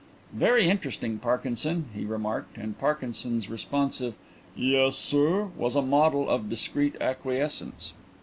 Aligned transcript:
"Very 0.33 0.67
interesting, 0.67 1.19
Parkinson," 1.19 1.85
he 1.93 2.05
remarked, 2.05 2.57
and 2.57 2.75
Parkinson's 2.75 3.51
responsive 3.51 4.15
"Yes, 4.55 4.95
sir" 4.95 5.49
was 5.55 5.75
a 5.75 5.83
model 5.83 6.27
of 6.27 6.49
discreet 6.49 6.95
acquiescence. 6.99 7.93